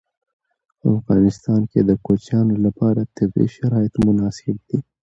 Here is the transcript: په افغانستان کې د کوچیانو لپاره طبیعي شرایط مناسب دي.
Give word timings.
په 0.81 0.85
افغانستان 0.99 1.61
کې 1.71 1.79
د 1.83 1.91
کوچیانو 2.05 2.55
لپاره 2.65 3.01
طبیعي 3.17 3.47
شرایط 3.57 3.93
مناسب 4.07 4.55
دي. 4.67 4.79